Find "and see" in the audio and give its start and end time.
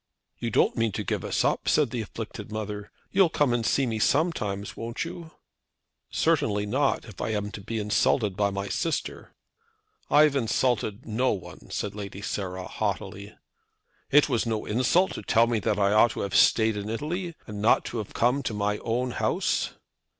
3.53-3.85